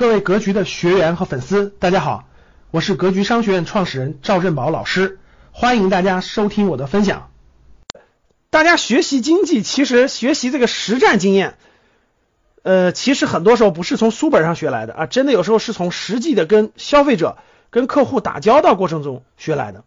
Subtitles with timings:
[0.00, 2.26] 各位格局的学员和粉丝，大家好，
[2.70, 5.18] 我是格局商学院创始人赵振宝老师，
[5.52, 7.30] 欢迎大家收听我的分享。
[8.48, 11.58] 大家学习经济，其实学习这个实战经验，
[12.62, 17.36] 呃，其实很多时候不是从书本上学来的啊，真的有时候是从实际的跟消费者、
[17.68, 19.84] 跟客户打交道过程中学来的。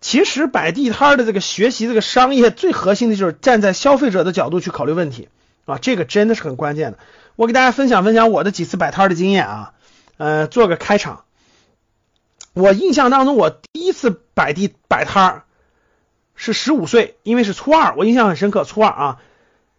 [0.00, 5.28] 其实摆地摊的这个学习这个商业最核心的就是站在消费者的角度去考虑问题
[5.64, 6.98] 啊，这个真的是很关键的。
[7.36, 9.72] 我给大家分享分享我的几次摆摊的经验啊，
[10.16, 11.24] 呃，做个开场。
[12.52, 15.44] 我印象当中，我第一次摆地摆摊
[16.34, 18.64] 是十五岁，因为是初二，我印象很深刻。
[18.64, 19.18] 初二啊，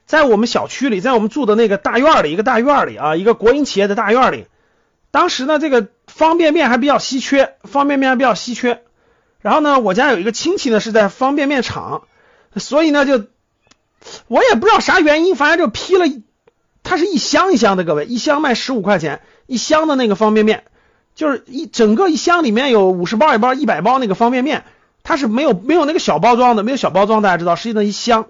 [0.05, 4.47] 在我们小区里，在我们住的那个大院里，一个大院里啊，一个国营企业的大院里。
[5.11, 8.81] 当时呢，这个方便面还比较稀缺，方便面还比较稀缺。
[9.41, 12.07] 然后呢，我家有一个亲戚呢是在方便面厂，
[12.55, 13.23] 所以呢，就
[14.27, 16.05] 我也不知道啥原因，反正就批了。
[16.83, 20.65] 它是一箱一箱的，各位，一箱卖十五块钱一箱的那个方便面，
[21.15, 24.65] 就是一整个一箱里面有五十包一包、一百包那个方便面，
[25.01, 28.27] 它是没有没有那个小包装的，没有小包装，大家知道，实际上一箱。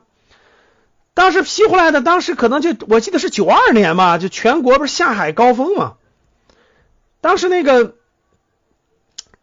[1.15, 5.93] 当时批回来的，当时可能就我记得是九二年吧，就全国不是下海高峰嘛，
[7.21, 7.95] 当时那个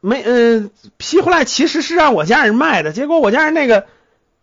[0.01, 3.87] 没嗯批回来其实是让我家人卖的，结果我家人那个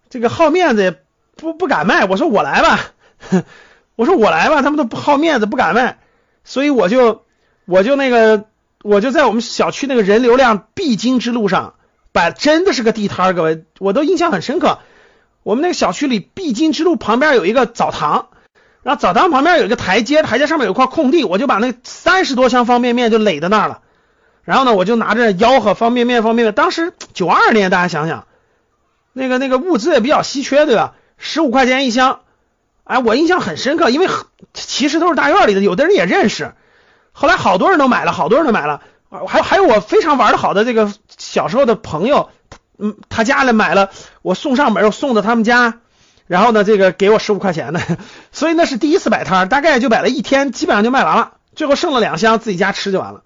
[0.09, 0.99] 这个好面子
[1.38, 2.80] 不不敢卖，我说我来吧。
[3.95, 5.97] 我说我来吧，他们都不好面子，不敢卖，
[6.44, 7.23] 所以我就
[7.66, 8.45] 我就那个
[8.83, 11.73] 我就在我们小区那个人流量必经之路上
[12.11, 14.79] 摆，真的是个地摊，各位，我都印象很深刻。
[15.41, 18.27] 我们那个小区里必经之路旁边有一个澡堂，
[18.83, 23.79] 然后澡堂旁边有一个台阶，台阶上面有块空地，我就把那三十多箱方便面就垒在那儿了。
[24.44, 26.53] 然后呢，我就拿着吆喝方便面，方便面。
[26.53, 28.27] 当时九二年，大家想想，
[29.11, 30.94] 那个那个物资也比较稀缺，对吧？
[31.17, 32.21] 十五块钱一箱。
[32.83, 34.07] 哎，我印象很深刻，因为
[34.53, 36.53] 其实都是大院里的，有的人也认识。
[37.11, 38.81] 后来好多人都买了，好多人都买了。
[39.27, 42.29] 还还有我非常玩的好的这个小时候的朋友，
[42.77, 43.89] 嗯，他家里买了，
[44.21, 45.79] 我送上门，我送到他们家，
[46.27, 47.81] 然后呢，这个给我十五块钱的，
[48.31, 53.23] 所以那是第一次摆摊，大概就摆了一天，基本上就卖完了，最后剩了两箱，自己家吃就完了。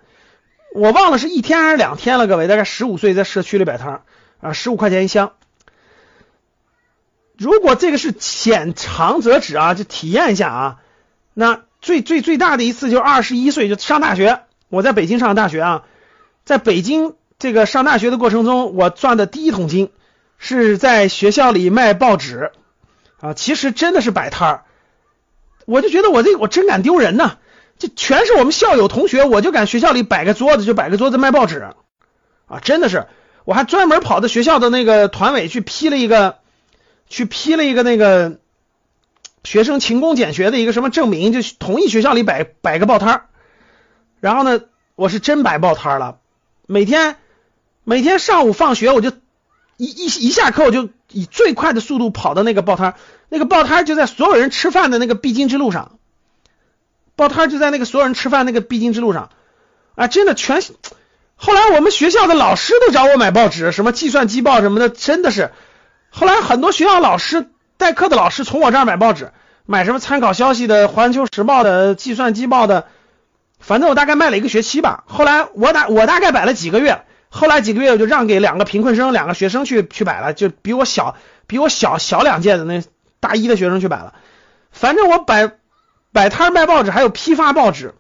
[0.74, 4.02] 我忘了是一天还是两天了，各位，大概十五岁在社区里摆摊
[4.40, 5.34] 啊，十五块钱一箱。
[7.42, 10.78] 如果这个是浅尝辄止啊，就体验一下啊。
[11.34, 15.84] 那最最最大的一次就二十一岁就上大学，我在北京上大学啊，
[16.46, 19.90] 在北京这个上大学的过程中，我赚的第一桶金
[20.38, 22.52] 是在学校里卖报纸
[23.20, 23.34] 啊。
[23.34, 24.64] 其实真的是摆摊儿，
[25.66, 27.38] 我就觉得我这我真敢丢人呐，
[27.80, 31.60] 这全是我们校友同学，我就敢学校里摆个桌子就摆个桌子卖报纸
[32.46, 33.08] 啊，真的是，
[33.46, 36.40] 我还专门跑到学校的那个团委去批了一个。
[37.12, 38.40] 去批了一个那个
[39.44, 43.26] 学生勤工俭学的一个什么证明，就同意学校里摆摆个报摊儿。
[44.22, 44.62] 然后呢，
[44.96, 46.20] 我是真摆报摊儿了。
[46.68, 47.18] 每天
[47.84, 49.12] 每天上午放学，我就
[49.76, 52.96] 一一一下课，我就以最快的速度跑到那个报摊儿。
[53.28, 56.00] 那个报摊儿就在所有人吃饭的那个必经之路上。
[57.18, 59.32] 报摊儿就在那个所有人吃饭那个必经之路上。
[59.96, 60.64] 啊，真的全。
[61.36, 65.52] 后来我们学校的老师都找我买报纸，什么计算机报什么的，真的是。
[66.14, 69.32] 后来很多学校老师代课的老师从我这儿买报纸，
[69.66, 72.86] 买什么参考消息的、环球时报的、计算机报的，
[73.60, 75.06] 反正我大概卖了一个学期吧。
[75.08, 81.16] 后来我大我大概摆了几个月，后来几个月我就让给两个贫困生、两个学生去去摆了，就比我小
[81.48, 82.84] 比我小小两届的那
[83.22, 84.14] 大一的学生去摆了。
[84.72, 85.54] 反正我摆
[86.12, 87.96] 摆摊卖报纸，还有批发报纸，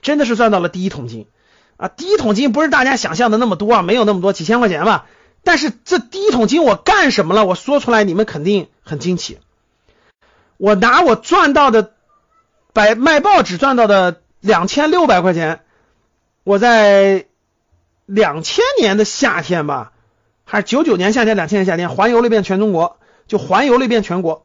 [0.00, 1.26] 真的是赚到了第一桶金
[1.76, 1.88] 啊！
[1.88, 5.04] 第一桶金不是大家想象的那么多啊，没有那么多，几千块钱吧。
[5.42, 7.46] 但是这第一桶金我干什么了？
[7.46, 9.38] 我说出来你们肯定很惊奇。
[10.58, 11.94] 我拿我赚到的
[12.74, 15.64] 摆卖报纸赚到的两千六百块钱，
[16.44, 17.24] 我在
[18.04, 19.92] 两千年的夏天吧，
[20.44, 24.44] 还是九九年夏天、两千年夏天环游了一遍全中国，就环游了一遍全国。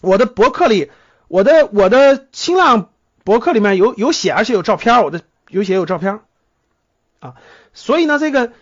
[0.00, 0.90] 我的博客里，
[1.28, 2.90] 我的我的新浪
[3.22, 6.20] 博客里面有有写，而且有照片，我的有写有照片
[7.20, 7.34] 啊。
[7.74, 8.52] 所以呢，这个。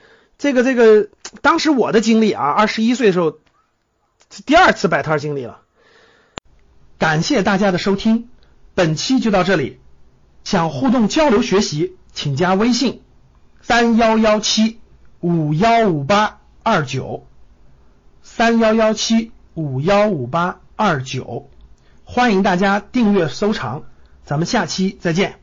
[0.42, 1.08] 这个这个，
[1.40, 3.38] 当时我的经历啊，二十一岁的时候，
[4.44, 5.60] 第二次摆摊经历了。
[6.98, 8.28] 感谢大家的收听，
[8.74, 9.78] 本期就到这里。
[10.42, 13.02] 想互动交流学习，请加微信
[13.60, 14.80] 三幺幺七
[15.20, 17.24] 五幺五八二九
[18.24, 21.48] 三幺幺七五幺五八二九，
[22.02, 23.84] 欢迎大家订阅收藏，
[24.24, 25.41] 咱们下期再见。